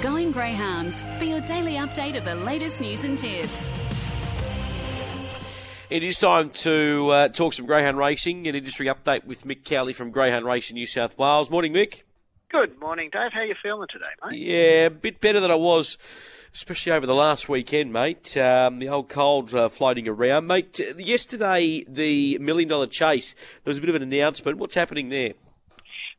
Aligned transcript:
Going 0.00 0.30
Greyhounds 0.30 1.04
for 1.18 1.24
your 1.24 1.40
daily 1.40 1.72
update 1.72 2.16
of 2.16 2.24
the 2.24 2.36
latest 2.36 2.80
news 2.80 3.02
and 3.02 3.18
tips. 3.18 3.72
It 5.90 6.04
is 6.04 6.18
time 6.18 6.50
to 6.50 7.08
uh, 7.08 7.28
talk 7.30 7.52
some 7.52 7.66
greyhound 7.66 7.98
racing, 7.98 8.46
an 8.46 8.54
industry 8.54 8.86
update 8.86 9.24
with 9.24 9.42
Mick 9.42 9.64
Cowley 9.64 9.92
from 9.92 10.12
Greyhound 10.12 10.44
Racing 10.46 10.74
New 10.74 10.86
South 10.86 11.18
Wales. 11.18 11.50
Morning, 11.50 11.72
Mick. 11.72 12.04
Good 12.48 12.78
morning, 12.78 13.10
Dave. 13.12 13.32
How 13.32 13.40
are 13.40 13.46
you 13.46 13.56
feeling 13.60 13.88
today, 13.90 14.10
mate? 14.24 14.38
Yeah, 14.38 14.86
a 14.86 14.90
bit 14.90 15.20
better 15.20 15.40
than 15.40 15.50
I 15.50 15.56
was, 15.56 15.98
especially 16.54 16.92
over 16.92 17.04
the 17.04 17.14
last 17.14 17.48
weekend, 17.48 17.92
mate. 17.92 18.36
Um, 18.36 18.78
the 18.78 18.88
old 18.88 19.08
cold 19.08 19.52
uh, 19.52 19.68
floating 19.68 20.06
around, 20.06 20.46
mate. 20.46 20.80
Yesterday, 20.96 21.84
the 21.88 22.38
million 22.38 22.68
dollar 22.68 22.86
chase. 22.86 23.34
There 23.64 23.70
was 23.72 23.78
a 23.78 23.80
bit 23.80 23.90
of 23.90 23.96
an 23.96 24.02
announcement. 24.02 24.58
What's 24.58 24.76
happening 24.76 25.08
there? 25.08 25.32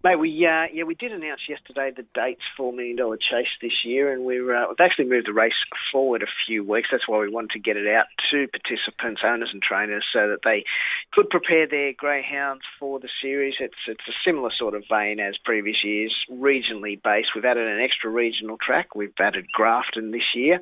Mate, 0.02 0.16
we 0.16 0.30
uh, 0.48 0.72
yeah 0.72 0.86
we 0.86 0.96
did 0.96 1.12
announce 1.12 1.42
yesterday 1.50 1.92
the 1.92 2.06
dates 2.16 2.44
for 2.56 2.72
Million 2.72 2.96
Dollar 2.96 3.18
Chase 3.18 3.52
this 3.62 3.84
year, 3.84 4.14
and 4.14 4.24
we're, 4.24 4.56
uh, 4.56 4.70
we've 4.70 4.80
actually 4.80 5.10
moved 5.10 5.28
the 5.28 5.34
race 5.34 5.60
forward 5.92 6.24
a 6.24 6.32
few 6.48 6.64
weeks. 6.64 6.88
That's 6.90 7.06
why 7.06 7.20
we 7.20 7.30
wanted 7.30 7.52
to 7.52 7.60
get 7.60 7.76
it 7.76 7.86
out 7.86 8.06
to 8.32 8.48
participants, 8.48 9.20
owners, 9.26 9.50
and 9.52 9.62
trainers, 9.62 10.06
so 10.14 10.30
that 10.30 10.40
they 10.46 10.64
could 11.12 11.30
prepare 11.30 11.68
their 11.68 11.92
greyhounds 11.92 12.62
for 12.80 13.02
the 13.02 13.10
series. 13.22 13.56
It's 13.60 13.76
it's 13.90 14.08
a 14.08 14.16
similar 14.26 14.52
sort 14.58 14.74
of 14.74 14.86
vein 14.90 15.20
as 15.20 15.36
previous 15.44 15.84
years, 15.84 16.16
regionally 16.32 16.96
based. 17.04 17.36
We've 17.36 17.44
added 17.44 17.68
an 17.68 17.84
extra 17.84 18.10
regional 18.10 18.56
track. 18.56 18.96
We've 18.96 19.12
added 19.20 19.52
Grafton 19.52 20.12
this 20.12 20.32
year, 20.34 20.62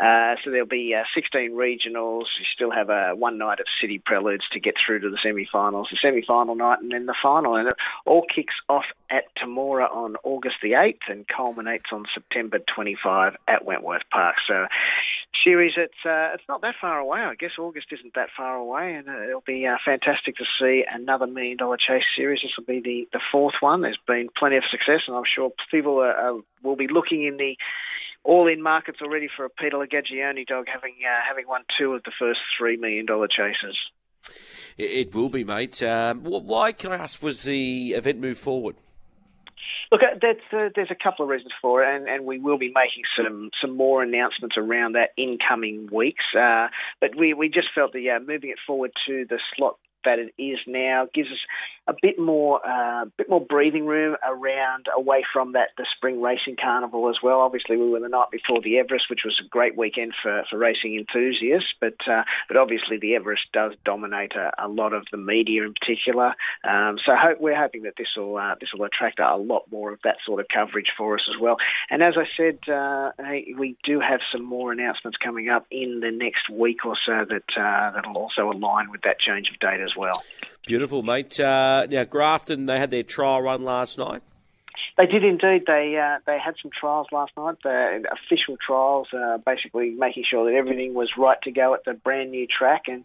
uh, 0.00 0.36
so 0.42 0.50
there'll 0.50 0.64
be 0.66 0.94
uh, 0.98 1.04
16 1.14 1.52
regionals. 1.52 2.32
You 2.40 2.48
still 2.54 2.70
have 2.70 2.88
a 2.88 3.14
one 3.14 3.36
night 3.36 3.60
of 3.60 3.66
city 3.78 4.00
preludes 4.02 4.48
to 4.54 4.60
get 4.60 4.76
through 4.80 5.00
to 5.00 5.10
the 5.10 5.18
semi-finals, 5.22 5.88
the 5.90 5.98
semi-final 6.00 6.54
night, 6.54 6.78
and 6.80 6.92
then 6.92 7.04
the 7.04 7.14
final, 7.22 7.56
and 7.56 7.68
it 7.68 7.74
all 8.06 8.24
kicks 8.34 8.54
off 8.70 8.84
at 9.10 9.24
Temora 9.36 9.90
on 9.90 10.14
August 10.22 10.56
the 10.62 10.72
8th 10.72 11.08
and 11.08 11.26
culminates 11.26 11.86
on 11.92 12.04
September 12.14 12.60
25 12.72 13.34
at 13.48 13.64
Wentworth 13.64 14.02
Park. 14.12 14.36
So, 14.46 14.66
series, 15.44 15.72
it's 15.76 16.06
uh, 16.06 16.30
it's 16.34 16.44
not 16.48 16.62
that 16.62 16.76
far 16.80 17.00
away. 17.00 17.18
I 17.20 17.34
guess 17.34 17.58
August 17.58 17.88
isn't 17.90 18.14
that 18.14 18.28
far 18.36 18.56
away, 18.56 18.94
and 18.94 19.08
uh, 19.08 19.22
it'll 19.24 19.42
be 19.44 19.66
uh, 19.66 19.76
fantastic 19.84 20.36
to 20.36 20.44
see 20.60 20.84
another 20.88 21.26
Million 21.26 21.56
Dollar 21.56 21.76
Chase 21.76 22.04
series. 22.16 22.40
This 22.42 22.52
will 22.56 22.64
be 22.64 22.80
the, 22.80 23.08
the 23.12 23.20
fourth 23.32 23.54
one. 23.58 23.82
There's 23.82 23.98
been 24.06 24.28
plenty 24.38 24.56
of 24.56 24.64
success, 24.70 25.02
and 25.08 25.16
I'm 25.16 25.24
sure 25.26 25.50
people 25.70 25.98
are, 25.98 26.38
will 26.62 26.76
be 26.76 26.88
looking 26.88 27.24
in 27.24 27.38
the 27.38 27.56
all-in 28.22 28.62
markets 28.62 29.00
already 29.02 29.28
for 29.34 29.44
a 29.46 29.50
Peter 29.50 29.78
Lagagione 29.78 30.46
dog 30.46 30.66
having 30.72 30.94
uh, 31.04 31.20
having 31.26 31.48
won 31.48 31.62
two 31.76 31.94
of 31.94 32.04
the 32.04 32.12
first 32.18 32.40
three 32.56 32.76
million 32.76 33.06
dollar 33.06 33.26
chases. 33.26 33.76
It 34.82 35.14
will 35.14 35.28
be, 35.28 35.44
mate. 35.44 35.82
Um, 35.82 36.22
why, 36.24 36.72
can 36.72 36.90
I 36.90 36.96
ask, 36.96 37.22
was 37.22 37.42
the 37.42 37.92
event 37.92 38.18
moved 38.18 38.40
forward? 38.40 38.76
Look, 39.92 40.00
uh, 40.02 40.26
uh, 40.56 40.68
there's 40.74 40.90
a 40.90 40.94
couple 40.94 41.24
of 41.24 41.28
reasons 41.28 41.52
for 41.60 41.84
it, 41.84 41.94
and, 41.94 42.08
and, 42.08 42.24
we 42.24 42.38
will 42.38 42.56
be 42.56 42.72
making 42.74 43.02
some, 43.14 43.50
some 43.60 43.76
more 43.76 44.02
announcements 44.02 44.56
around 44.56 44.92
that 44.92 45.10
in 45.18 45.36
coming 45.46 45.88
weeks. 45.92 46.24
Uh, 46.34 46.68
but 46.98 47.10
we, 47.14 47.34
we 47.34 47.50
just 47.50 47.68
felt 47.74 47.92
that 47.92 48.08
uh, 48.08 48.20
moving 48.20 48.50
it 48.50 48.58
forward 48.66 48.92
to 49.06 49.26
the 49.28 49.38
slot 49.54 49.76
that 50.04 50.18
it 50.18 50.32
is 50.38 50.58
now 50.66 51.06
gives 51.12 51.30
us 51.30 51.38
a 51.86 51.94
bit 52.00 52.18
more 52.18 52.60
uh, 52.66 53.04
bit 53.16 53.28
more 53.28 53.40
breathing 53.40 53.86
room 53.86 54.16
around 54.26 54.86
away 54.96 55.24
from 55.32 55.52
that 55.52 55.70
the 55.76 55.86
spring 55.96 56.22
racing 56.22 56.56
carnival 56.60 57.08
as 57.08 57.16
well. 57.22 57.40
Obviously, 57.40 57.76
we 57.76 57.88
were 57.88 58.00
the 58.00 58.08
night 58.08 58.30
before 58.30 58.60
the 58.60 58.78
Everest, 58.78 59.10
which 59.10 59.22
was 59.24 59.40
a 59.44 59.48
great 59.48 59.76
weekend 59.76 60.12
for, 60.22 60.44
for 60.48 60.58
racing 60.58 60.96
enthusiasts. 60.96 61.72
But 61.80 61.96
uh, 62.08 62.22
but 62.48 62.56
obviously, 62.56 62.98
the 62.98 63.16
Everest 63.16 63.42
does 63.52 63.72
dominate 63.84 64.32
a, 64.36 64.52
a 64.58 64.68
lot 64.68 64.92
of 64.92 65.04
the 65.10 65.16
media 65.16 65.64
in 65.64 65.74
particular. 65.74 66.34
Um, 66.64 66.98
so 67.04 67.12
hope, 67.16 67.40
we're 67.40 67.58
hoping 67.58 67.82
that 67.82 67.94
this 67.98 68.08
will 68.16 68.36
uh, 68.36 68.54
this 68.60 68.70
will 68.72 68.84
attract 68.84 69.18
a 69.18 69.36
lot 69.36 69.64
more 69.70 69.92
of 69.92 70.00
that 70.04 70.16
sort 70.24 70.40
of 70.40 70.46
coverage 70.52 70.92
for 70.96 71.14
us 71.14 71.28
as 71.28 71.40
well. 71.40 71.56
And 71.90 72.02
as 72.02 72.14
I 72.16 72.26
said, 72.36 72.58
uh, 72.72 73.10
we 73.58 73.76
do 73.84 74.00
have 74.00 74.20
some 74.32 74.44
more 74.44 74.70
announcements 74.72 75.18
coming 75.18 75.48
up 75.48 75.66
in 75.70 76.00
the 76.00 76.10
next 76.10 76.48
week 76.50 76.84
or 76.84 76.96
so 77.04 77.24
that 77.28 77.60
uh, 77.60 77.90
that'll 77.92 78.16
also 78.16 78.50
align 78.50 78.90
with 78.90 79.02
that 79.02 79.18
change 79.18 79.50
of 79.50 79.58
date 79.58 79.80
as 79.90 79.96
well. 79.96 80.22
Beautiful, 80.66 81.02
mate. 81.02 81.38
Uh, 81.40 81.86
now, 81.90 82.04
Grafton, 82.04 82.66
they 82.66 82.78
had 82.78 82.90
their 82.90 83.02
trial 83.02 83.42
run 83.42 83.64
last 83.64 83.98
night. 83.98 84.22
They 84.96 85.06
did 85.06 85.24
indeed. 85.24 85.64
They 85.66 85.96
uh, 85.96 86.18
they 86.26 86.38
had 86.38 86.54
some 86.60 86.70
trials 86.78 87.06
last 87.10 87.32
night, 87.36 87.56
the 87.62 88.04
official 88.12 88.56
trials, 88.64 89.08
uh, 89.14 89.38
basically 89.38 89.90
making 89.90 90.24
sure 90.30 90.50
that 90.50 90.56
everything 90.56 90.92
was 90.94 91.10
right 91.16 91.38
to 91.42 91.50
go 91.50 91.72
at 91.74 91.84
the 91.84 91.94
brand 91.94 92.30
new 92.30 92.46
track. 92.46 92.82
And 92.86 93.04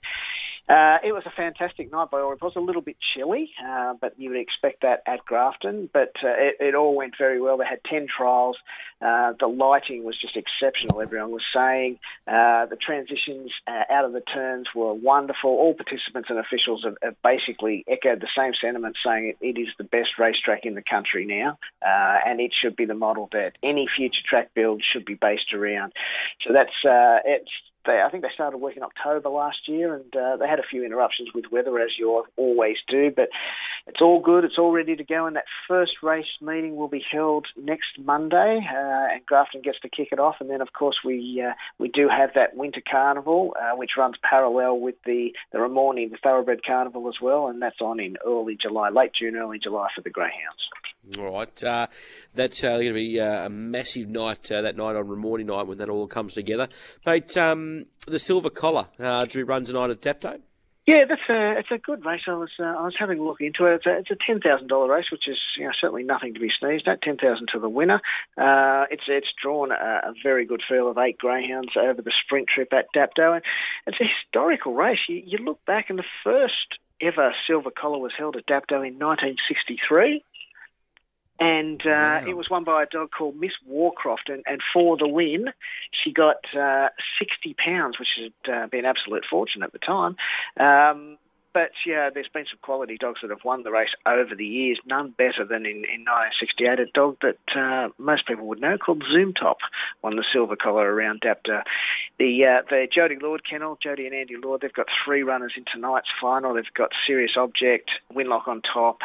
uh, 0.68 0.98
it 1.04 1.14
was 1.14 1.22
a 1.28 1.32
fantastic 1.38 1.92
night 1.92 2.10
by 2.10 2.20
all 2.20 2.32
reports. 2.32 2.56
A 2.56 2.60
little 2.60 2.82
bit 2.82 2.98
chilly, 3.14 3.52
uh, 3.64 3.94
but 4.02 4.20
you 4.20 4.32
would 4.32 4.40
expect 4.40 4.82
that 4.82 5.04
at 5.06 5.24
Grafton. 5.24 5.90
But 5.94 6.14
uh, 6.24 6.30
it, 6.30 6.56
it, 6.60 6.76
all 6.76 6.96
went 6.96 7.14
very 7.20 7.40
well. 7.40 7.58
They 7.58 7.66
had 7.66 7.82
10 7.88 8.08
trials. 8.08 8.58
Uh, 9.00 9.34
the 9.40 9.46
lighting 9.46 10.04
was 10.04 10.20
just 10.20 10.36
exceptional, 10.36 11.02
everyone 11.02 11.30
was 11.30 11.44
saying. 11.54 12.00
Uh, 12.28 12.66
the 12.66 12.78
transitions 12.84 13.52
uh, 13.68 13.84
out 13.94 14.06
of 14.06 14.14
the 14.14 14.22
turns 14.22 14.66
were 14.74 14.94
wonderful. 14.94 15.52
All 15.52 15.76
participants 15.76 16.30
and 16.32 16.40
officials 16.40 16.84
have, 16.84 16.98
have 17.04 17.16
basically 17.22 17.86
echoed 17.88 18.22
the 18.22 18.30
same 18.36 18.54
sentiment, 18.60 18.96
saying 19.06 19.36
it, 19.40 19.46
it 19.46 19.62
is 19.62 19.68
the 19.78 19.84
best 19.84 20.18
racetrack 20.18 20.66
in 20.66 20.74
the 20.74 20.82
country 20.82 21.26
now, 21.26 21.60
and 21.84 22.40
it 22.40 22.52
should 22.60 22.76
be 22.76 22.86
the 22.86 22.96
model 22.96 23.30
that 23.34 23.52
any 23.62 23.88
future 23.96 24.24
track 24.28 24.50
build 24.56 24.82
should 24.82 25.06
be 25.06 25.14
based 25.14 25.54
around. 25.54 25.94
So 26.42 26.54
that's 26.54 26.74
it's 27.26 27.52
they, 27.86 28.02
I 28.06 28.10
think 28.10 28.24
they 28.24 28.30
started 28.34 28.58
work 28.58 28.78
in 28.78 28.84
October 28.84 29.30
last 29.30 29.68
year, 29.68 29.94
and 29.94 30.16
uh, 30.16 30.38
they 30.38 30.48
had 30.48 30.60
a 30.60 30.70
few 30.70 30.84
interruptions 30.84 31.30
with 31.34 31.46
weather, 31.52 31.80
as 31.80 31.92
you 31.98 32.26
always 32.38 32.78
do. 32.88 33.12
But 33.16 33.30
it's 33.88 34.02
all 34.02 34.22
good. 34.22 34.44
It's 34.44 34.58
all 34.58 34.72
ready 34.72 34.96
to 34.96 35.04
go, 35.04 35.26
and 35.26 35.36
that 35.36 35.46
first 35.68 35.94
race 36.02 36.26
meeting 36.42 36.76
will 36.76 36.88
be 36.88 37.04
held 37.12 37.48
next 37.56 38.00
Monday, 38.04 38.60
uh, 38.70 39.14
and 39.14 39.26
Grafton 39.26 39.62
gets 39.62 39.80
to 39.82 39.90
kick 39.90 40.10
it 40.12 40.20
off. 40.20 40.36
And 40.40 40.50
then, 40.50 40.62
of 40.62 40.74
course, 40.74 40.98
we 41.06 41.44
uh, 41.46 41.54
we 41.80 41.90
do 41.90 42.08
have 42.10 42.32
that 42.36 42.56
Winter 42.56 42.82
Carnival, 42.90 43.56
uh, 43.60 43.76
which 43.76 43.92
runs 43.98 44.16
parallel 44.28 44.80
with 44.80 44.96
the 45.06 45.30
the 45.52 45.60
Ramornie, 45.60 46.10
the 46.10 46.18
Thoroughbred 46.22 46.66
Carnival 46.66 47.08
as 47.08 47.16
well, 47.22 47.48
and 47.48 47.62
that's 47.62 47.82
on 47.82 48.00
in 48.00 48.18
early 48.26 48.58
July, 48.60 48.90
late 48.90 49.12
June, 49.20 49.36
early 49.36 49.60
July 49.60 49.88
for 49.96 50.02
the 50.02 50.10
greyhounds. 50.10 50.66
All 51.18 51.32
right, 51.32 51.64
uh, 51.64 51.88
that's 52.34 52.64
uh, 52.64 52.74
going 52.74 52.88
to 52.88 52.94
be 52.94 53.20
uh, 53.20 53.46
a 53.46 53.50
massive 53.50 54.10
night 54.10 54.52
uh, 54.52 54.62
that 54.62 54.76
night 54.76 54.96
on 54.96 55.08
Ramornie 55.08 55.46
night 55.46 55.68
when 55.68 55.78
that 55.78 55.90
all 55.90 56.08
comes 56.08 56.34
together. 56.34 56.68
Mate, 57.06 57.38
um, 57.38 57.86
the 58.08 58.18
Silver 58.18 58.50
Collar 58.50 58.88
uh, 59.00 59.26
to 59.26 59.38
be 59.38 59.44
run 59.44 59.66
tonight 59.66 59.92
at 59.92 60.02
Dapto. 60.02 60.40
Yeah, 60.88 61.06
that's 61.08 61.22
a 61.36 61.60
it's 61.60 61.72
a 61.72 61.78
good 61.78 62.06
race. 62.06 62.22
I 62.28 62.34
was 62.34 62.50
uh, 62.60 62.64
I 62.64 62.84
was 62.84 62.96
having 62.98 63.20
a 63.20 63.24
look 63.24 63.42
into 63.42 63.66
it. 63.66 63.76
It's 63.76 63.86
a, 63.86 63.98
it's 63.98 64.12
a 64.12 64.16
ten 64.26 64.40
thousand 64.40 64.68
dollar 64.68 64.88
race, 64.94 65.06
which 65.12 65.28
is 65.28 65.38
you 65.58 65.66
know, 65.66 65.72
certainly 65.80 66.04
nothing 66.04 66.34
to 66.34 66.40
be 66.40 66.50
sneezed 66.60 66.88
at. 66.88 67.02
Ten 67.02 67.18
thousand 67.18 67.50
to 67.54 67.60
the 67.60 67.70
winner. 67.70 68.02
it's 68.38 69.04
it's 69.08 69.30
drawn 69.42 69.72
a, 69.72 70.10
a, 70.10 70.14
very 70.24 70.46
good 70.46 70.62
field 70.68 70.90
of 70.90 70.98
eight 70.98 71.18
greyhounds 71.18 71.72
over 71.78 72.02
the 72.02 72.14
sprint 72.24 72.48
trip 72.54 72.72
at 72.74 72.86
Dapto, 72.96 73.34
and 73.34 73.44
it's 73.88 74.02
a 74.02 74.06
historical 74.06 74.74
race. 74.74 75.00
You, 75.08 75.22
you 75.26 75.38
look 75.40 75.64
back, 75.66 75.90
and 75.90 76.00
the 76.00 76.04
first 76.24 76.80
ever 77.02 77.34
silver 77.48 77.72
collar 77.72 78.00
was 78.00 78.14
held 78.18 78.36
at 78.36 78.46
Dapto 78.46 78.86
in 78.86 78.98
1963 78.98 80.24
and 81.40 81.82
uh, 81.82 82.22
wow. 82.22 82.24
it 82.26 82.38
was 82.38 82.50
won 82.50 82.64
by 82.64 82.84
a 82.84 82.86
dog 82.86 83.10
called 83.12 83.36
Miss 83.36 83.52
Warcroft. 83.66 84.30
And, 84.30 84.44
and 84.46 84.62
for 84.74 84.98
the 84.98 85.08
win, 85.08 85.48
she 85.92 86.12
got 86.12 86.38
uh, 86.58 86.90
sixty 87.20 87.54
pounds, 87.54 87.98
which 88.00 88.10
had 88.18 88.54
uh, 88.54 88.68
been 88.68 88.86
absolute 88.86 89.26
fortune 89.30 89.64
at 89.64 89.72
the 89.72 89.80
time. 89.80 90.16
Um, 90.60 91.18
but 91.56 91.72
yeah, 91.88 92.10
there's 92.14 92.28
been 92.34 92.44
some 92.52 92.60
quality 92.62 92.98
dogs 93.00 93.20
that 93.22 93.30
have 93.30 93.46
won 93.46 93.64
the 93.64 93.72
race 93.72 93.96
over 94.06 94.36
the 94.36 94.46
years. 94.46 94.78
None 94.86 95.12
better 95.18 95.46
than 95.48 95.66
in, 95.66 95.88
in 95.88 96.04
1968. 96.04 96.80
A 96.82 96.86
dog 96.94 97.16
that 97.22 97.40
uh, 97.56 97.88
most 97.98 98.28
people 98.28 98.46
would 98.48 98.60
know 98.60 98.78
called 98.78 99.06
Zoom 99.10 99.34
Top 99.34 99.60
won 100.04 100.18
the 100.18 100.26
silver 100.34 100.58
collar 100.58 100.94
around 100.94 101.22
Dapto. 101.22 101.64
The 102.20 102.44
uh, 102.44 102.62
the 102.70 102.88
Jody 102.94 103.16
Lord 103.22 103.42
kennel, 103.50 103.78
Jody 103.82 104.06
and 104.06 104.14
Andy 104.14 104.36
Lord, 104.36 104.62
they've 104.62 104.74
got 104.74 104.88
three 105.06 105.24
runners 105.24 105.54
in 105.56 105.64
tonight's 105.74 106.10
final. 106.22 106.54
They've 106.54 106.66
got 106.76 106.90
Serious 107.08 107.32
Object, 107.38 107.90
Winlock 108.14 108.50
on 108.50 108.62
top, 108.62 109.00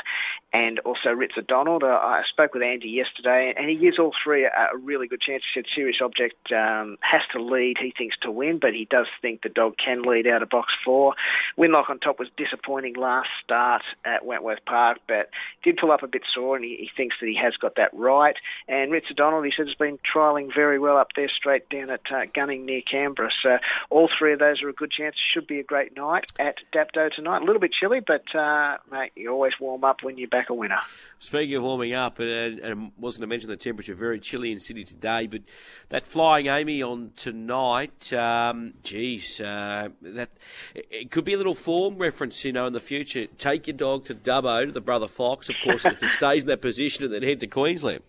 and 0.53 0.81
also 0.81 1.11
Ritzer 1.11 1.47
Donald. 1.47 1.85
Uh, 1.85 1.99
I 2.03 2.23
spoke 2.29 2.55
with 2.55 2.65
Andy 2.65 2.89
yesterday, 2.89 3.55
and 3.57 3.71
he 3.71 3.77
gives 3.77 3.99
all 3.99 4.13
three 4.25 4.45
a, 4.45 4.49
a 4.75 4.77
really 4.77 5.07
good 5.07 5.21
chance. 5.21 5.45
He 5.55 5.61
said 5.61 5.67
Serious 5.73 5.99
Object 6.03 6.51
um, 6.53 6.99
has 7.01 7.23
to 7.33 7.43
lead, 7.43 7.77
he 7.81 7.93
thinks, 7.97 8.17
to 8.23 8.31
win, 8.31 8.59
but 8.61 8.75
he 8.75 8.89
does 8.91 9.07
think 9.23 9.43
the 9.43 9.49
dog 9.49 9.75
can 9.85 10.03
lead 10.03 10.27
out 10.27 10.43
of 10.43 10.51
box 10.51 10.73
four. 10.85 11.15
Winlock 11.57 11.89
on 11.89 12.01
top 12.01 12.19
was 12.19 12.29
disappointing 12.41 12.95
last 12.95 13.29
start 13.45 13.83
at 14.05 14.25
Wentworth 14.25 14.65
Park, 14.65 14.99
but 15.07 15.29
did 15.63 15.77
pull 15.77 15.93
up 15.93 16.03
a 16.03 16.09
bit 16.09 16.23
sore, 16.35 16.57
and 16.57 16.65
he, 16.65 16.77
he 16.77 16.91
thinks 16.97 17.17
that 17.21 17.27
he 17.27 17.37
has 17.37 17.55
got 17.61 17.77
that 17.77 17.91
right. 17.93 18.37
And 18.67 18.91
Ritzer 18.91 19.15
Donald, 19.15 19.45
he 19.45 19.53
says, 19.57 19.67
has 19.67 19.75
been 19.75 19.99
trialling 20.15 20.49
very 20.55 20.79
well 20.79 20.97
up 20.97 21.09
there, 21.15 21.29
straight 21.29 21.69
down 21.69 21.91
at 21.91 22.01
uh, 22.11 22.23
Gunning 22.35 22.65
near 22.65 22.81
Canberra. 22.91 23.31
So 23.43 23.59
all 23.91 24.09
three 24.19 24.33
of 24.33 24.39
those 24.39 24.63
are 24.63 24.69
a 24.69 24.73
good 24.73 24.91
chance. 24.91 25.17
Should 25.35 25.47
be 25.47 25.61
a 25.61 25.65
great 25.65 25.97
night 25.97 26.25
at 26.39 26.57
Dapto 26.75 27.11
tonight. 27.13 27.43
A 27.43 27.45
little 27.45 27.61
bit 27.61 27.73
chilly, 27.79 28.01
but 28.01 28.25
uh, 28.35 28.79
mate, 28.91 29.13
you 29.15 29.31
always 29.31 29.53
warm 29.61 29.85
up 29.85 29.99
when 30.03 30.17
you're 30.17 30.29
back 30.29 30.49
a 30.51 30.55
winner. 30.55 30.79
Speaking 31.19 31.57
of 31.57 31.63
warming 31.63 31.93
up, 31.93 32.19
and, 32.19 32.59
and 32.61 32.93
wasn't 32.99 33.23
to 33.23 33.27
mention 33.27 33.51
the 33.51 33.57
temperature, 33.57 33.95
very 33.95 34.19
chilly 34.19 34.53
in 34.53 34.61
Sydney 34.61 34.85
today, 34.85 35.27
but 35.27 35.43
that 35.91 36.07
Flying 36.07 36.47
Amy 36.47 36.83
on 36.83 37.13
tonight, 37.17 38.13
um, 38.13 38.75
geez, 38.83 39.41
uh, 39.41 39.89
that 40.01 40.31
it 40.75 41.11
could 41.11 41.25
be 41.25 41.35
a 41.35 41.37
little 41.37 41.55
form 41.55 41.99
reference, 41.99 42.30
you 42.45 42.53
know, 42.53 42.67
in 42.67 42.73
the 42.73 42.81
future. 42.81 43.27
Take 43.39 43.67
your 43.67 43.77
dog 43.77 44.05
to 44.05 44.15
Dubbo, 44.15 44.67
to 44.67 44.73
the 44.73 44.81
Brother 44.81 45.09
Fox, 45.09 45.49
of 45.49 45.57
course, 45.63 45.85
if 45.85 46.03
it 46.03 46.11
stays 46.11 46.45
in 46.45 46.49
that 46.49 46.61
position, 46.61 47.05
and 47.05 47.13
then 47.13 47.23
head 47.23 47.41
to 47.41 47.47
Queensland. 47.47 48.03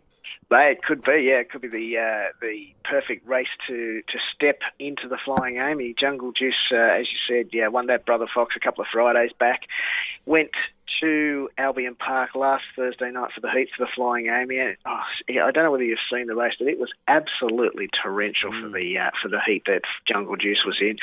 It 0.53 0.83
could 0.83 1.03
be, 1.03 1.27
yeah. 1.29 1.39
It 1.39 1.49
could 1.49 1.61
be 1.61 1.69
the 1.69 1.97
uh, 1.97 2.31
the 2.41 2.73
perfect 2.83 3.27
race 3.27 3.47
to, 3.67 4.01
to 4.01 4.17
step 4.35 4.59
into 4.79 5.07
the 5.07 5.17
Flying 5.23 5.57
Amy. 5.57 5.95
Jungle 5.97 6.33
Juice, 6.33 6.55
uh, 6.73 6.75
as 6.75 7.07
you 7.11 7.17
said, 7.27 7.49
yeah, 7.53 7.67
won 7.67 7.87
that 7.87 8.05
Brother 8.05 8.27
Fox 8.33 8.55
a 8.57 8.59
couple 8.59 8.81
of 8.81 8.87
Fridays 8.91 9.31
back. 9.39 9.61
Went 10.25 10.51
to 11.01 11.49
Albion 11.57 11.95
Park 11.95 12.35
last 12.35 12.63
Thursday 12.75 13.11
night 13.11 13.31
for 13.33 13.41
the 13.41 13.49
heat 13.51 13.69
for 13.75 13.85
the 13.85 13.91
Flying 13.95 14.27
Amy. 14.27 14.75
Oh, 14.85 14.99
I 15.29 15.51
don't 15.51 15.63
know 15.63 15.71
whether 15.71 15.83
you've 15.83 15.99
seen 16.11 16.27
the 16.27 16.35
race, 16.35 16.53
but 16.59 16.67
it 16.67 16.79
was 16.79 16.91
absolutely 17.07 17.89
torrential 18.03 18.51
mm. 18.51 18.61
for 18.61 18.69
the 18.69 18.97
uh, 18.97 19.11
for 19.21 19.29
the 19.29 19.39
heat 19.45 19.63
that 19.67 19.81
Jungle 20.07 20.35
Juice 20.35 20.63
was 20.65 20.77
in. 20.81 20.97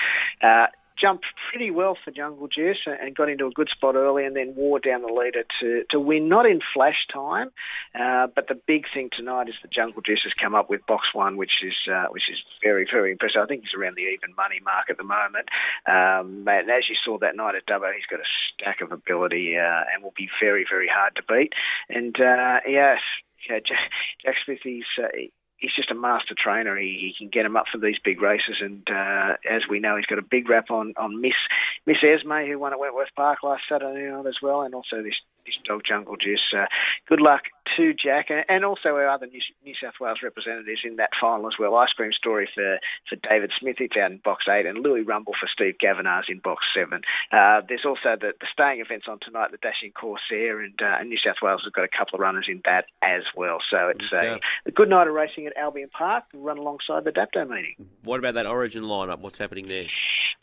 Uh, 0.46 0.66
jumped 1.00 1.26
pretty 1.50 1.70
well 1.70 1.96
for 2.04 2.10
Jungle 2.10 2.48
Juice 2.48 2.86
and 2.86 3.14
got 3.14 3.28
into 3.28 3.46
a 3.46 3.50
good 3.50 3.68
spot 3.70 3.94
early 3.94 4.24
and 4.24 4.36
then 4.36 4.54
wore 4.54 4.78
down 4.78 5.02
the 5.02 5.12
leader 5.12 5.44
to, 5.60 5.84
to 5.90 6.00
win, 6.00 6.28
not 6.28 6.46
in 6.46 6.60
flash 6.74 7.06
time, 7.12 7.50
uh, 7.98 8.26
but 8.34 8.48
the 8.48 8.60
big 8.66 8.84
thing 8.92 9.08
tonight 9.16 9.48
is 9.48 9.54
that 9.62 9.72
Jungle 9.72 10.02
Juice 10.02 10.22
has 10.24 10.32
come 10.40 10.54
up 10.54 10.68
with 10.68 10.86
box 10.86 11.08
one, 11.12 11.36
which 11.36 11.62
is 11.64 11.74
uh, 11.92 12.06
which 12.10 12.24
is 12.30 12.38
very, 12.62 12.86
very 12.90 13.12
impressive. 13.12 13.42
I 13.42 13.46
think 13.46 13.62
he's 13.62 13.78
around 13.78 13.96
the 13.96 14.02
even 14.02 14.34
money 14.36 14.60
mark 14.64 14.90
at 14.90 14.96
the 14.96 15.04
moment. 15.04 15.48
Um, 15.86 16.46
and 16.48 16.70
as 16.70 16.88
you 16.88 16.96
saw 17.04 17.18
that 17.18 17.36
night 17.36 17.54
at 17.54 17.66
Dubbo, 17.66 17.92
he's 17.94 18.06
got 18.10 18.20
a 18.20 18.30
stack 18.52 18.80
of 18.80 18.92
ability 18.92 19.56
uh, 19.56 19.84
and 19.92 20.02
will 20.02 20.14
be 20.16 20.28
very, 20.40 20.64
very 20.68 20.88
hard 20.88 21.16
to 21.16 21.22
beat. 21.22 21.52
And 21.88 22.16
uh, 22.20 22.60
yes, 22.66 23.00
yeah, 23.48 23.60
Jack, 23.64 23.90
Jack 24.24 24.34
Smith, 24.44 24.58
he's, 24.62 24.84
uh, 25.02 25.08
he's 25.58 25.74
just 25.74 25.90
a 25.90 25.94
master 25.94 26.34
trainer. 26.36 26.76
He, 26.76 27.12
he 27.12 27.14
can 27.16 27.28
get 27.28 27.44
him 27.44 27.56
up 27.56 27.66
for 27.70 27.78
these 27.78 27.98
big 28.02 28.22
races, 28.22 28.56
and 28.60 28.86
uh, 28.90 29.34
as 29.48 29.62
we 29.68 29.80
know, 29.80 29.96
he's 29.96 30.06
got 30.06 30.18
a 30.18 30.22
big 30.22 30.48
rap 30.48 30.70
on 30.70 30.94
on 30.96 31.20
Miss 31.20 31.38
Miss 31.86 31.98
Esme, 32.02 32.46
who 32.46 32.58
won 32.58 32.72
at 32.72 32.78
Wentworth 32.78 33.14
Park 33.14 33.42
last 33.42 33.62
Saturday 33.68 34.10
night 34.10 34.26
as 34.26 34.38
well, 34.42 34.62
and 34.62 34.74
also 34.74 35.02
this 35.02 35.16
this 35.44 35.56
dog 35.66 35.82
Jungle 35.86 36.16
Juice. 36.16 36.54
Uh, 36.56 36.66
good 37.08 37.20
luck 37.20 37.42
to 37.78 37.94
Jack, 37.94 38.26
and 38.28 38.64
also 38.64 38.90
our 38.90 39.08
other 39.08 39.26
New, 39.26 39.74
South 39.80 39.94
Wales 40.00 40.18
representatives 40.22 40.80
in 40.84 40.96
that 40.96 41.10
final 41.20 41.46
as 41.46 41.54
well. 41.58 41.76
Ice 41.76 41.94
Cream 41.96 42.12
Story 42.12 42.48
for, 42.54 42.78
for 43.08 43.16
David 43.28 43.52
Smith, 43.58 43.76
it's 43.78 43.94
out 43.96 44.10
in 44.10 44.18
box 44.18 44.44
eight, 44.50 44.66
and 44.66 44.82
Louis 44.82 45.02
Rumble 45.02 45.32
for 45.38 45.48
Steve 45.52 45.78
Gavinars 45.78 46.26
in 46.28 46.40
box 46.40 46.64
seven. 46.74 47.02
Uh, 47.32 47.62
there's 47.68 47.86
also 47.86 48.18
the, 48.20 48.32
the 48.40 48.46
staying 48.52 48.80
events 48.80 49.06
on 49.08 49.18
tonight, 49.22 49.52
the 49.52 49.58
Dashing 49.58 49.92
Corsair, 49.92 50.60
and, 50.60 50.74
uh, 50.82 50.98
and 50.98 51.08
New 51.08 51.18
South 51.24 51.36
Wales 51.40 51.62
has 51.64 51.72
got 51.72 51.84
a 51.84 51.96
couple 51.96 52.16
of 52.16 52.20
runners 52.20 52.46
in 52.48 52.60
that 52.64 52.86
as 53.02 53.22
well. 53.36 53.58
So 53.70 53.88
it's 53.94 54.10
a, 54.12 54.40
a 54.66 54.70
good 54.72 54.90
night 54.90 55.06
of 55.06 55.14
racing 55.14 55.46
at 55.46 55.56
Albion 55.56 55.90
Park, 55.96 56.24
run 56.34 56.58
alongside 56.58 57.04
the 57.04 57.12
DAPTO 57.12 57.48
meeting. 57.48 57.88
What 58.02 58.18
about 58.18 58.34
that 58.34 58.46
Origin 58.46 58.82
lineup? 58.82 59.20
What's 59.20 59.38
happening 59.38 59.68
there? 59.68 59.86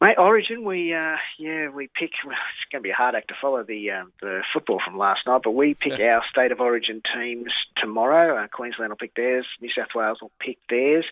Mate, 0.01 0.17
Origin, 0.17 0.65
we 0.65 0.93
uh, 0.93 1.15
yeah 1.39 1.69
we 1.69 1.87
pick. 1.87 2.11
Well, 2.25 2.35
it's 2.35 2.71
going 2.71 2.81
to 2.81 2.83
be 2.83 2.89
a 2.89 2.95
hard 2.95 3.13
act 3.13 3.27
to 3.27 3.35
follow 3.39 3.63
the 3.63 3.91
uh, 3.91 4.03
the 4.19 4.41
football 4.51 4.81
from 4.83 4.97
last 4.97 5.21
night, 5.27 5.41
but 5.43 5.51
we 5.51 5.75
pick 5.75 5.99
our 5.99 6.23
state 6.29 6.51
of 6.51 6.59
origin 6.59 7.01
teams 7.15 7.53
tomorrow. 7.77 8.43
Uh, 8.43 8.47
Queensland 8.47 8.89
will 8.89 8.97
pick 8.97 9.13
theirs. 9.15 9.45
New 9.61 9.69
South 9.69 9.93
Wales 9.93 10.17
will 10.21 10.31
pick 10.39 10.57
theirs. 10.69 11.05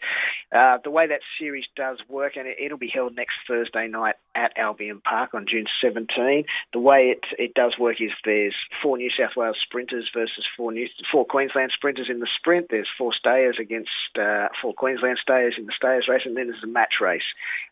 Uh, 0.52 0.80
the 0.84 0.90
way 0.90 1.08
that 1.08 1.20
series 1.40 1.66
does 1.76 2.00
work, 2.10 2.34
and 2.36 2.48
it, 2.48 2.72
will 2.72 2.80
be 2.80 2.92
held 2.92 3.16
next 3.16 3.36
Thursday 3.48 3.88
night 3.88 4.16
at 4.34 4.58
Albion 4.58 5.02
Park 5.02 5.36
on 5.36 5.46
June 5.48 5.66
17. 5.82 6.46
The 6.74 6.80
way 6.80 7.14
it 7.16 7.24
it 7.38 7.54
does 7.54 7.76
work 7.80 8.02
is 8.02 8.12
there's 8.26 8.56
four 8.82 8.98
New 8.98 9.12
South 9.12 9.38
Wales 9.38 9.58
sprinters 9.62 10.10
versus 10.14 10.46
four 10.58 10.72
New 10.72 10.88
four 11.12 11.26
Queensland 11.26 11.72
sprinters 11.76 12.08
in 12.10 12.20
the 12.20 12.30
sprint. 12.38 12.68
There's 12.72 12.90
four 12.98 13.14
stayers 13.14 13.58
against 13.62 13.92
uh, 14.20 14.48
four 14.62 14.74
Queensland 14.74 15.20
stayers 15.22 15.56
in 15.60 15.68
the 15.68 15.74
stayers 15.78 16.08
race, 16.10 16.24
and 16.26 16.36
then 16.36 16.48
there's 16.48 16.64
a 16.64 16.68
match 16.68 16.96
race, 17.00 17.22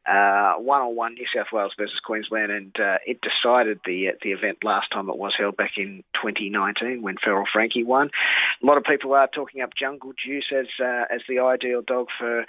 uh, 0.05 0.53
one 0.57 0.81
on 0.81 0.95
one 0.95 1.00
New 1.09 1.25
South 1.35 1.47
Wales 1.51 1.73
versus 1.77 1.99
Queensland, 2.03 2.51
and 2.51 2.75
uh, 2.79 2.97
it 3.05 3.19
decided 3.21 3.79
the 3.85 4.09
uh, 4.09 4.11
the 4.21 4.31
event 4.31 4.63
last 4.63 4.87
time 4.91 5.09
it 5.09 5.17
was 5.17 5.33
held 5.37 5.57
back 5.57 5.71
in 5.77 6.03
2019 6.21 7.01
when 7.01 7.15
Feral 7.23 7.45
Frankie 7.51 7.83
won. 7.83 8.09
A 8.61 8.65
lot 8.65 8.77
of 8.77 8.83
people 8.83 9.13
are 9.13 9.27
talking 9.27 9.61
up 9.61 9.71
Jungle 9.77 10.13
Juice 10.13 10.51
as 10.51 10.67
uh, 10.79 11.05
as 11.13 11.21
the 11.27 11.39
ideal 11.39 11.81
dog 11.81 12.07
for 12.17 12.45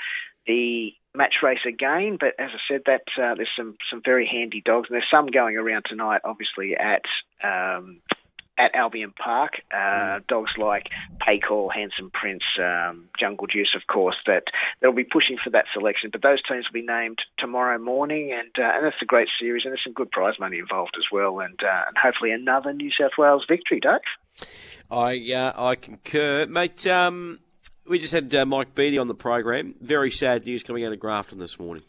the 0.47 0.91
match 1.15 1.35
race 1.43 1.65
again. 1.67 2.17
But 2.19 2.35
as 2.39 2.51
I 2.53 2.59
said, 2.69 2.83
that 2.87 3.03
uh, 3.17 3.35
there's 3.35 3.51
some 3.57 3.77
some 3.91 4.03
very 4.05 4.27
handy 4.27 4.63
dogs, 4.65 4.89
and 4.89 4.95
there's 4.95 5.11
some 5.11 5.27
going 5.27 5.57
around 5.57 5.85
tonight, 5.89 6.23
obviously 6.25 6.77
at 6.77 7.03
um, 7.43 8.01
at 8.59 8.75
Albion 8.75 9.13
Park. 9.13 9.55
Uh, 9.73 9.77
mm. 10.21 10.27
Dogs 10.27 10.53
like 10.59 10.89
Paycall, 11.27 11.73
Handsome 11.75 12.11
Prince, 12.11 12.43
um, 12.59 13.09
Jungle 13.19 13.47
Juice, 13.47 13.75
of 13.75 13.87
course, 13.93 14.17
that 14.27 14.45
they'll 14.81 14.93
be 14.93 15.05
pushing 15.05 15.39
for 15.43 15.51
that 15.51 15.65
selection. 15.73 16.11
But 16.13 16.23
those 16.23 16.43
teams 16.47 16.67
will 16.69 16.81
be 16.81 16.87
named 16.87 17.19
tomorrow 17.39 17.79
morning, 17.79 18.33
and 18.33 18.51
uh, 18.59 18.77
and 18.77 18.87
that's 18.87 19.03
a 19.03 19.07
great 19.07 19.29
series, 19.41 19.65
and 19.65 19.73
there's 19.73 19.85
some 19.85 19.95
good 19.95 20.11
prize 20.11 20.35
money 20.39 20.59
involved 20.59 20.95
as 20.97 21.05
well, 21.11 21.41
and 21.41 21.59
uh, 21.63 21.85
and 21.89 21.97
hopefully 21.97 22.33
another 22.33 22.73
New 22.73 22.91
South 22.99 23.13
Wales 23.19 23.45
victory, 23.49 23.81
Dave. 23.81 24.47
I 24.91 25.33
uh, 25.33 25.53
I 25.57 25.75
concur, 25.75 26.47
mate. 26.47 26.87
Um, 26.87 27.39
we 27.89 27.99
just 27.99 28.13
had 28.13 28.35
uh, 28.35 28.47
Mike 28.47 28.75
Beattie 28.75 28.99
on 28.99 29.09
the 29.09 29.15
program. 29.15 29.75
Very 29.81 30.11
sad 30.11 30.45
news 30.45 30.63
coming 30.63 30.85
out 30.85 30.93
of 30.93 31.01
Grafton 31.01 31.39
this 31.39 31.59
morning. 31.59 31.83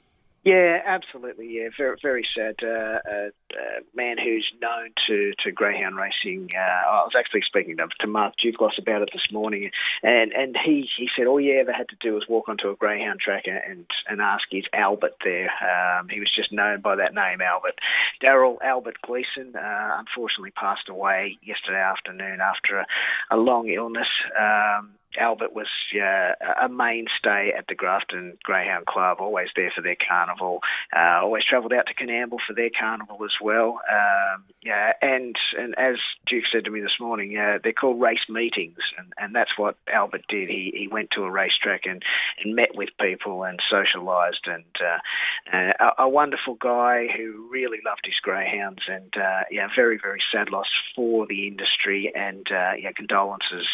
Yeah, 0.44 0.80
absolutely. 0.86 1.48
Yeah, 1.52 1.70
very, 1.78 1.96
very 2.02 2.28
sad. 2.36 2.56
Uh, 2.62 3.00
a, 3.10 3.28
a 3.56 3.80
man 3.96 4.18
who's 4.18 4.46
known 4.62 4.90
to, 5.08 5.32
to 5.46 5.52
greyhound 5.54 5.96
racing. 5.96 6.50
Uh, 6.54 6.60
I 6.60 7.04
was 7.04 7.14
actually 7.18 7.44
speaking 7.48 7.78
to, 7.78 7.88
to 8.02 8.08
Mark 8.08 8.34
Duclos 8.44 8.78
about 8.78 9.04
it 9.04 9.10
this 9.14 9.32
morning, 9.32 9.72
and, 10.02 10.34
and 10.34 10.58
he, 10.66 10.90
he 10.98 11.08
said 11.16 11.28
all 11.28 11.40
you 11.40 11.58
ever 11.62 11.72
had 11.72 11.88
to 11.90 11.96
do 12.02 12.16
was 12.16 12.26
walk 12.28 12.50
onto 12.50 12.70
a 12.70 12.76
greyhound 12.76 13.22
track 13.22 13.46
and 13.46 13.86
and 14.10 14.20
ask 14.22 14.44
is 14.52 14.66
Albert 14.74 15.14
there. 15.24 15.50
Um, 15.64 16.10
he 16.10 16.20
was 16.20 16.30
just 16.36 16.52
known 16.52 16.82
by 16.82 16.98
that 16.98 17.14
name, 17.14 17.40
Albert. 17.40 17.80
Daryl 18.22 18.58
Albert 18.62 18.98
Gleeson 19.02 19.56
uh, 19.56 19.96
unfortunately 20.00 20.52
passed 20.52 20.90
away 20.90 21.38
yesterday 21.42 21.80
afternoon 21.80 22.40
after 22.42 22.80
a, 22.80 22.86
a 23.32 23.38
long 23.38 23.70
illness. 23.70 24.10
Um, 24.38 24.92
Albert 25.20 25.54
was 25.54 25.68
uh, 25.96 26.34
a 26.62 26.70
mainstay 26.70 27.52
at 27.58 27.68
the 27.68 27.76
Grafton 27.76 28.38
Greyhound 28.44 28.86
Club, 28.86 29.18
always 29.20 29.50
there 29.56 29.72
for 29.76 29.82
their 29.82 29.96
carnival. 29.96 30.62
Uh, 30.96 31.22
always 31.22 31.44
travelled 31.44 31.74
out 31.74 31.86
to 31.88 31.94
Coonamble 31.94 32.40
for 32.46 32.54
their 32.54 32.70
carnival 32.78 33.24
as 33.24 33.34
well. 33.42 33.80
Um, 33.90 34.44
yeah, 34.62 34.94
and 35.02 35.36
and 35.58 35.76
as 35.78 35.96
Duke 36.28 36.46
said 36.52 36.66
to 36.66 36.72
me 36.72 36.82
this 36.82 37.00
morning, 37.00 37.32
yeah, 37.32 37.58
they're 37.62 37.74
called 37.74 38.02
race 38.02 38.28
meetings, 38.30 38.78
and, 38.98 39.14
and 39.18 39.36
that's 39.36 39.58
what 39.58 39.76
Albert 39.92 40.24
did. 40.30 40.50
He 40.50 40.72
he 40.76 40.88
went 40.88 41.10
to 41.12 41.24
a 41.24 41.32
racetrack 41.32 41.82
and, 41.86 42.02
and 42.44 42.56
met 42.56 42.76
with 42.76 42.90
people 43.00 43.44
and 43.44 43.60
socialised, 43.72 44.48
and 44.48 44.64
uh, 44.82 45.74
a, 45.80 46.04
a, 46.04 46.10
wonderful 46.10 46.56
guy 46.56 47.08
who 47.16 47.48
really 47.52 47.80
loved 47.86 48.06
his 48.06 48.16
greyhounds, 48.22 48.84
and 48.88 49.14
uh, 49.18 49.42
yeah, 49.52 49.68
very 49.76 50.00
very 50.02 50.22
sad 50.32 50.50
loss 50.50 50.68
for 50.96 51.28
the 51.28 51.48
industry, 51.48 52.12
and 52.16 52.48
uh, 52.52 52.74
yeah, 52.80 52.92
condolences 52.96 53.68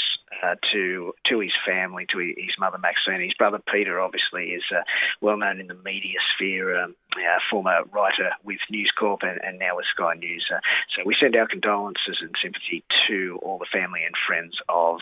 uh, 0.44 0.56
to 0.74 1.14
to 1.30 1.40
his 1.40 1.52
family, 1.66 2.06
to 2.12 2.20
his 2.20 2.56
mother 2.60 2.78
Maxine. 2.78 3.22
His 3.22 3.34
brother 3.38 3.60
Peter, 3.72 4.00
obviously, 4.00 4.52
is 4.54 4.64
uh, 4.72 4.84
well 5.22 5.38
known 5.38 5.60
in 5.60 5.68
the 5.68 5.75
media 5.75 6.20
sphere, 6.36 6.82
um, 6.84 6.96
uh, 7.15 7.39
former 7.50 7.84
writer 7.92 8.32
with 8.44 8.60
News 8.70 8.92
Corp 8.98 9.22
and, 9.24 9.39
and 9.44 9.60
now 9.60 9.75
with 9.75 9.86
Sky 9.94 10.15
News. 10.15 10.46
Uh, 10.53 10.60
so 10.96 11.03
we 11.06 11.15
send 11.20 11.36
our 11.36 11.48
condolences 11.48 12.18
and 12.22 12.34
sympathy 12.42 12.84
to 13.08 13.39
all 13.42 13.58
the 13.58 13.68
family 13.72 14.01
and 14.06 14.15
friends 14.27 14.58
of 14.70 15.00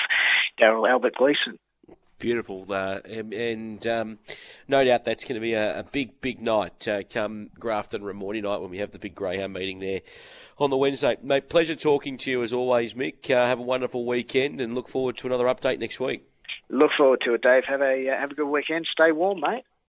Daryl 0.60 0.90
Albert 0.90 1.16
Gleeson. 1.16 1.60
Beautiful, 2.20 2.66
uh, 2.72 3.00
and, 3.06 3.32
and 3.32 3.86
um, 3.86 4.20
no 4.68 4.84
doubt 4.84 5.06
that's 5.06 5.24
going 5.24 5.36
to 5.36 5.40
be 5.40 5.54
a, 5.54 5.82
a 5.82 5.84
big, 5.84 6.20
big 6.20 6.42
night 6.42 6.88
uh, 6.88 7.04
come 7.04 7.52
Grafton 7.60 8.02
Ramornie 8.02 8.42
night 8.42 8.60
when 8.60 8.72
we 8.72 8.80
have 8.80 8.90
the 8.90 8.98
big 8.98 9.14
Greyhound 9.14 9.54
meeting 9.54 9.78
there 9.78 10.02
on 10.60 10.70
the 10.70 10.78
Wednesday. 10.78 11.18
Mate, 11.22 11.50
pleasure 11.50 11.76
talking 11.76 12.18
to 12.18 12.32
you 12.32 12.44
as 12.44 12.54
always, 12.54 12.94
Mick. 12.94 13.30
Uh, 13.30 13.46
have 13.46 13.60
a 13.60 13.64
wonderful 13.64 14.06
weekend 14.06 14.60
and 14.60 14.76
look 14.76 14.88
forward 14.88 15.18
to 15.18 15.28
another 15.28 15.46
update 15.46 15.80
next 15.80 16.00
week. 16.00 16.28
Look 16.70 16.92
forward 16.98 17.22
to 17.26 17.34
it, 17.34 17.42
Dave. 17.42 17.64
Have 17.68 17.82
a 17.82 18.10
uh, 18.10 18.20
have 18.20 18.32
a 18.32 18.36
good 18.36 18.48
weekend. 18.48 18.88
Stay 18.92 19.12
warm, 19.12 19.40
mate. 19.40 19.64